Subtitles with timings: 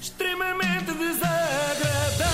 [0.00, 2.30] extremamente desagradável.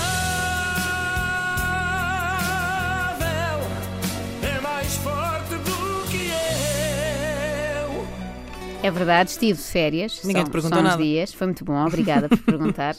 [4.43, 6.29] É mais forte do que
[7.83, 8.07] eu.
[8.83, 10.21] É verdade, estive de férias.
[10.23, 11.03] Ninguém só, te perguntou só uns nada.
[11.03, 11.33] dias.
[11.33, 12.95] Foi muito bom, obrigada por perguntar.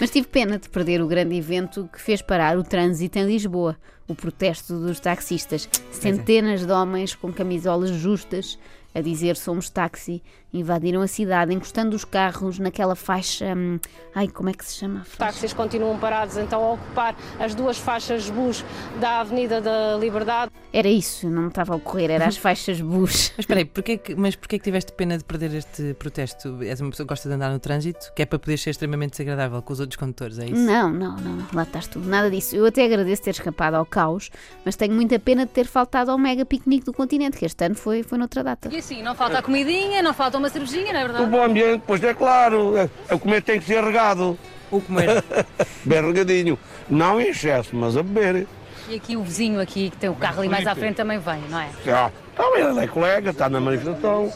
[0.00, 3.76] Mas tive pena de perder o grande evento que fez parar o trânsito em Lisboa.
[4.08, 5.68] O protesto dos taxistas.
[5.72, 5.94] é.
[5.94, 8.58] Centenas de homens com camisolas justas
[8.98, 10.22] a dizer somos táxi
[10.52, 13.54] invadiram a cidade, encostando os carros naquela faixa.
[13.54, 13.78] hum,
[14.14, 15.02] ai, como é que se chama?
[15.02, 18.64] Os táxis continuam parados então a ocupar as duas faixas bus
[19.00, 20.47] da Avenida da Liberdade.
[20.70, 23.32] Era isso, não me estava a ocorrer, era as faixas bus.
[23.36, 26.58] Mas espera aí, porquê que, mas porquê que tiveste pena de perder este protesto?
[26.62, 29.12] És uma pessoa que gosta de andar no trânsito, que é para poder ser extremamente
[29.12, 30.60] desagradável com os outros condutores, é isso?
[30.60, 32.54] Não, não, não, lá estás tu, nada disso.
[32.54, 34.30] Eu até agradeço ter escapado ao caos,
[34.62, 37.74] mas tenho muita pena de ter faltado ao mega piquenique do continente, que este ano
[37.74, 38.68] foi, foi noutra data.
[38.70, 41.30] E assim, não falta a comidinha, não falta uma cervejinha, não é O verdade?
[41.30, 44.38] bom ambiente, pois é claro, é, é comer tem que ser regado,
[44.70, 45.24] O comer.
[45.82, 46.58] bem regadinho.
[46.90, 48.46] Não em excesso, mas a beber.
[48.88, 51.42] E aqui o vizinho aqui, que tem o carro ali mais à frente, também vem,
[51.50, 51.68] não é?
[51.84, 54.32] Já, também ele é colega, está na manifestação.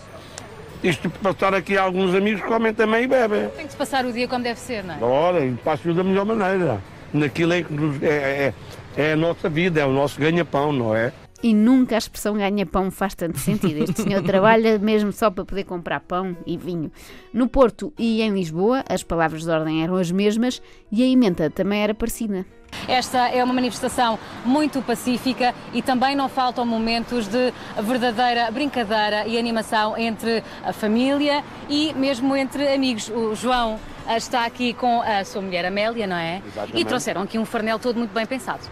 [0.84, 3.48] Isto passar aqui alguns amigos comem também e bebem.
[3.56, 5.02] Tem que se passar o dia como deve ser, não é?
[5.02, 6.82] Ora, e passo da melhor maneira.
[7.14, 7.60] Naquilo é,
[8.02, 8.54] é, é,
[8.96, 11.12] é a nossa vida, é o nosso ganha-pão, não é?
[11.42, 13.82] E nunca a expressão ganha pão faz tanto sentido.
[13.82, 16.90] Este senhor trabalha mesmo só para poder comprar pão e vinho.
[17.32, 21.50] No Porto e em Lisboa, as palavras de ordem eram as mesmas e a emenda
[21.50, 22.46] também era parecida.
[22.88, 29.38] Esta é uma manifestação muito pacífica e também não faltam momentos de verdadeira brincadeira e
[29.38, 33.08] animação entre a família e mesmo entre amigos.
[33.08, 36.42] O João ah, está aqui com a sua mulher Amélia, não é?
[36.44, 36.80] Exatamente.
[36.80, 38.62] E trouxeram aqui um farnel todo muito bem pensado.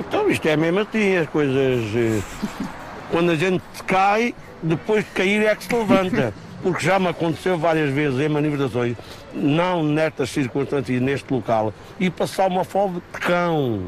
[0.00, 1.84] Então isto é mesmo assim, as coisas.
[1.94, 2.20] eh,
[3.10, 6.32] Quando a gente cai, depois de cair é que se levanta.
[6.62, 8.96] Porque já me aconteceu várias vezes em manifestações,
[9.32, 13.82] não nestas circunstâncias, neste local, e passar uma fome de cão.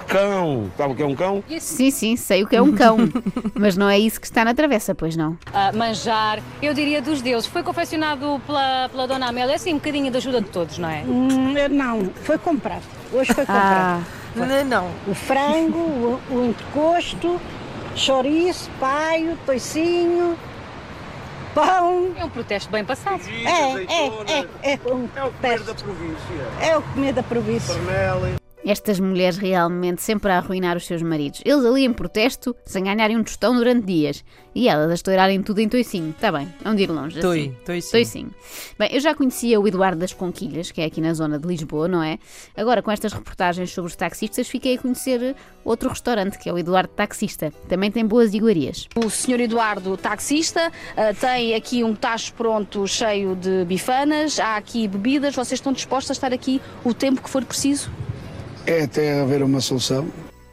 [0.00, 0.68] De cão.
[0.76, 1.44] Sabe o que é um cão?
[1.60, 2.96] Sim, sim, sei o que é um cão,
[3.54, 5.38] mas não é isso que está na travessa, pois não.
[5.54, 7.48] Ah, manjar, eu diria dos deuses.
[7.48, 11.04] Foi confeccionado pela, pela Dona Amélia, assim, um bocadinho de ajuda de todos, não é?
[11.06, 12.82] Hum, Não, foi comprado.
[13.12, 14.00] Hoje foi comprado.
[14.00, 14.00] Ah,
[14.34, 14.90] não, não.
[15.06, 17.40] O frango, o, o entrecosto,
[17.94, 20.36] chouriço, paio, toicinho,
[21.54, 22.12] pão.
[22.16, 23.22] É um protesto bem passado.
[23.28, 26.48] É, é, é, é, um É o comer da província.
[26.60, 27.74] é o comer da província.
[28.64, 31.40] Estas mulheres realmente sempre a arruinar os seus maridos.
[31.44, 34.22] Eles ali em protesto, sem ganharem um tostão durante dias.
[34.54, 36.10] E elas a estourarem tudo em toicinho.
[36.10, 37.20] Está bem, um de ir longe.
[37.20, 37.56] Toi, assim.
[37.64, 37.90] toi sim.
[37.90, 38.34] Toicinho.
[38.78, 41.88] Bem, eu já conhecia o Eduardo das Conquilhas, que é aqui na zona de Lisboa,
[41.88, 42.18] não é?
[42.56, 45.34] Agora, com estas reportagens sobre os taxistas, fiquei a conhecer
[45.64, 47.52] outro restaurante, que é o Eduardo Taxista.
[47.68, 48.88] Também tem boas iguarias.
[48.96, 54.86] O senhor Eduardo, taxista, ah, tem aqui um tacho pronto cheio de bifanas, há aqui
[54.86, 57.90] bebidas, vocês estão dispostos a estar aqui o tempo que for preciso?
[58.66, 60.08] É até haver uma solução.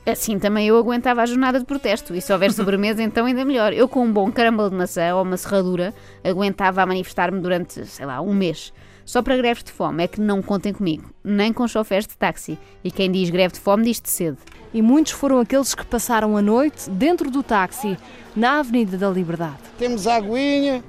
[0.06, 2.16] Assim também eu aguentava a jornada de protesto.
[2.16, 3.74] E se houver sobremesa, então ainda melhor.
[3.74, 8.06] Eu, com um bom caramelo de maçã ou uma serradura, aguentava a manifestar-me durante, sei
[8.06, 8.72] lá, um mês.
[9.06, 12.58] Só para greves de fome é que não contem comigo, nem com choferes de táxi.
[12.84, 14.38] E quem diz greve de fome diz de sede.
[14.74, 17.98] E muitos foram aqueles que passaram a noite dentro do táxi,
[18.36, 19.60] na Avenida da Liberdade.
[19.80, 20.84] Temos aguinha,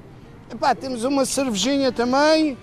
[0.51, 2.57] epá, temos uma cervejinha também,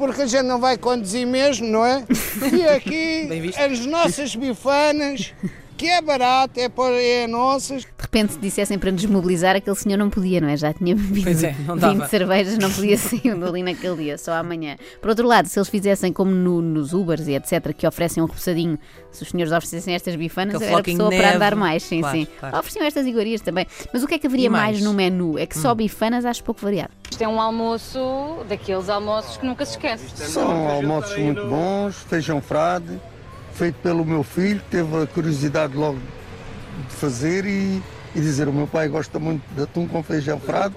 [0.00, 2.02] porque a gente não vai conduzir mesmo, não é?
[2.50, 5.34] E aqui as nossas bifanas,
[5.76, 7.86] que é barato, é, para, é nossas.
[8.12, 10.56] De repente, se dissessem para nos mobilizar, aquele senhor não podia, não é?
[10.56, 12.08] Já tinha bebido é, não 20 dava.
[12.08, 14.76] cervejas, não podia sair dali naquele dia, só amanhã.
[15.00, 18.26] Por outro lado, se eles fizessem como no- nos Ubers e etc., que oferecem um
[18.26, 18.76] repousadinho,
[19.12, 21.36] se os senhores oferecessem estas bifanas, eu era pessoa de para neve.
[21.36, 22.26] andar mais, sim, Claro, sim.
[22.40, 22.58] claro.
[22.58, 23.64] Ofereciam estas iguarias também.
[23.92, 24.60] Mas o que é que haveria mais?
[24.78, 25.38] mais no menu?
[25.38, 25.62] É que Hum.
[25.62, 26.90] só bifanas acho pouco variado.
[27.08, 30.06] Isto é um almoço daqueles almoços que nunca se esquece.
[30.16, 33.00] São almoços muito bons, feijão frade,
[33.54, 35.98] feito pelo meu filho, que teve a curiosidade logo
[36.88, 37.80] de fazer e,
[38.14, 40.74] e dizer, o meu pai gosta muito de atum com feijão frade,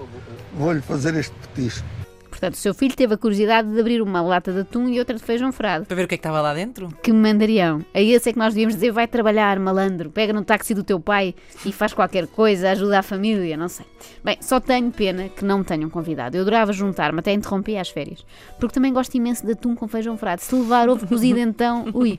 [0.56, 1.86] vou-lhe fazer este petisco.
[2.34, 5.14] Portanto, o seu filho teve a curiosidade de abrir uma lata de atum e outra
[5.16, 5.86] de feijão frado.
[5.86, 6.88] Para ver o que é que estava lá dentro?
[7.00, 7.84] Que mandarião.
[7.94, 10.98] A esse é que nós devíamos dizer: vai trabalhar, malandro, pega no táxi do teu
[10.98, 11.32] pai
[11.64, 13.86] e faz qualquer coisa, ajuda a família, não sei.
[14.24, 16.36] Bem, só tenho pena que não me tenham convidado.
[16.36, 18.26] Eu adorava juntar-me, até interrompi às férias.
[18.58, 20.42] Porque também gosto imenso de atum com feijão frado.
[20.42, 22.18] Se levar ovo cozido, então, ui.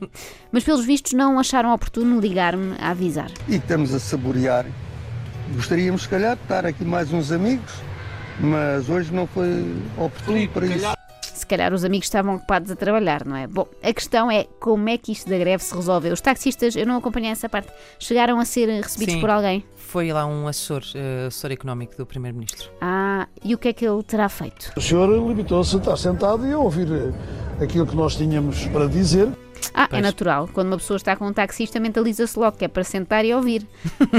[0.50, 3.30] Mas pelos vistos não acharam oportuno ligar-me a avisar.
[3.46, 4.64] E estamos a saborear.
[5.54, 7.72] Gostaríamos, se calhar, de estar aqui mais uns amigos,
[8.40, 10.96] mas hoje não foi oportuno para isso.
[11.22, 13.46] Se calhar os amigos estavam ocupados a trabalhar, não é?
[13.46, 16.12] Bom, a questão é como é que isto da greve se resolveu.
[16.12, 19.20] Os taxistas, eu não acompanhei essa parte, chegaram a ser recebidos Sim.
[19.20, 19.64] por alguém.
[19.76, 22.70] Foi lá um assessor, eh, assessor económico do Primeiro-Ministro.
[22.80, 24.72] Ah, e o que é que ele terá feito?
[24.76, 26.88] O senhor limitou-se a estar sentado e a ouvir
[27.60, 29.28] aquilo que nós tínhamos para dizer.
[29.74, 30.48] Ah, é natural.
[30.52, 33.66] Quando uma pessoa está com um taxista, mentaliza-se logo que é para sentar e ouvir.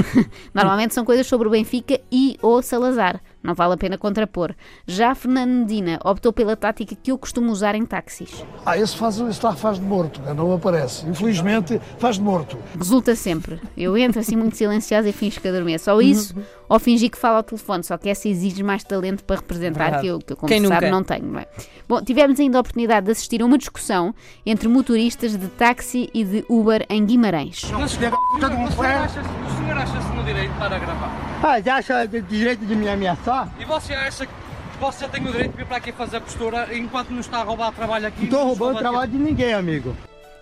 [0.54, 3.20] Normalmente são coisas sobre o Benfica e ou Salazar.
[3.42, 4.54] Não vale a pena contrapor.
[4.86, 8.44] Já Fernando Medina optou pela tática que eu costumo usar em táxis.
[8.66, 11.06] Ah, esse faz, esse lá faz de morto, não aparece.
[11.06, 12.58] Infelizmente, faz de morto.
[12.76, 13.60] Resulta sempre.
[13.76, 15.86] Eu entro assim muito silenciosa e finjo que adormeço.
[15.86, 16.34] Só isso,
[16.68, 17.82] ou fingir que falo ao telefone.
[17.84, 20.02] Só que essa exige mais talento para representar Verdade.
[20.02, 20.96] que eu, que eu como Quem se sabe, nunca?
[20.96, 21.46] não tenho, não é?
[21.88, 26.24] Bom, tivemos ainda a oportunidade de assistir a uma discussão entre motoristas de táxi e
[26.24, 27.62] de Uber em Guimarães.
[27.64, 31.40] O senhor acha-se o senhor acha-se no direito para gravar?
[31.42, 33.48] Ah, já acha de direito de me ameaçar?
[33.58, 34.32] E você acha que
[34.80, 37.72] você tem o direito de vir para aqui fazer postura enquanto não está a roubar
[37.72, 38.18] trabalho aqui?
[38.20, 39.96] Não estou Não roubando rouba trabalho de ninguém, amigo.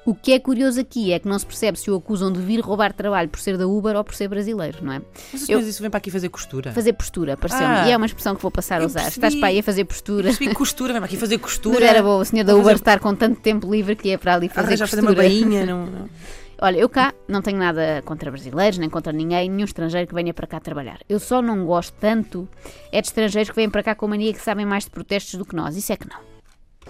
[0.06, 2.60] O que é curioso aqui é que não se percebe se o acusam de vir
[2.60, 5.02] roubar trabalho por ser da Uber ou por ser brasileiro, não é?
[5.32, 6.72] Mas Eu- isso vem para aqui fazer costura?
[6.72, 7.66] Fazer postura, pareceu-me.
[7.66, 7.88] Ah.
[7.88, 9.00] e é uma expressão que vou passar a usar.
[9.00, 9.16] percebi.
[9.26, 10.22] Estás para aí a fazer postura.
[10.28, 11.80] Percebi costura, vem para aqui fazer costura.
[11.80, 14.16] Mas era bom, o senhor da Uber fazer- estar com tanto tempo livre que é
[14.16, 14.88] para ali fazer costura.
[14.88, 16.08] fazer uma bainha, não- não.
[16.62, 20.32] Olha, eu cá não tenho nada contra brasileiros, nem contra ninguém, nenhum estrangeiro que venha
[20.32, 21.00] para cá trabalhar.
[21.08, 22.48] Eu só não gosto tanto
[22.92, 25.34] é de estrangeiros que vêm para cá com a mania que sabem mais de protestos
[25.34, 25.76] do que nós.
[25.76, 26.35] Isso é que não.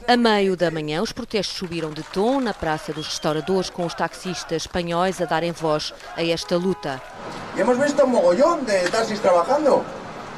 [0.09, 3.93] A meio da manhã, os protestos subiram de tom na Praça dos Restauradores, com os
[3.93, 7.03] taxistas espanhóis a darem voz a esta luta.
[7.57, 9.85] Hemos visto un mogollón de taxis trabajando.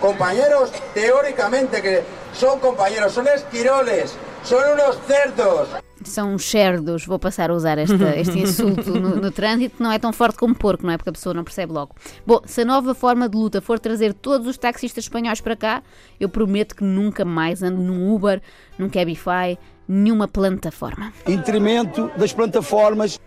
[0.00, 5.68] Compañeros, teóricamente, que son compañeros, son esquiroles, son unos cerdos.
[6.08, 9.92] São uns cerdos, vou passar a usar esta- este insulto no, no trânsito, que não
[9.92, 10.96] é tão forte como porco, não é?
[10.96, 11.94] Porque a pessoa não percebe logo.
[12.26, 15.82] Bom, se a nova forma de luta for trazer todos os taxistas espanhóis para cá,
[16.18, 18.40] eu prometo que nunca mais ando num Uber,
[18.78, 21.12] num Cabify, nenhuma plataforma.
[21.26, 23.18] Incremento das plataformas.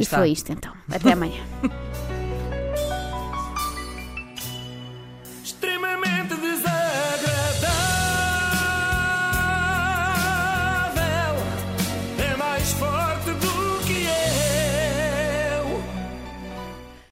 [0.00, 0.72] e foi isto então.
[0.90, 1.42] Até amanhã.